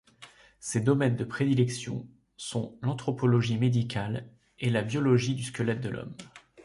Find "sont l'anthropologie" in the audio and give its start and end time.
2.35-3.59